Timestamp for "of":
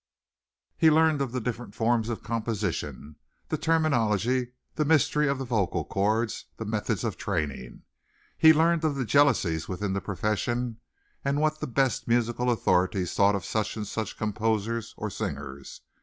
1.21-1.31, 2.09-2.23, 5.27-5.37, 7.03-7.17, 8.83-8.95, 13.35-13.45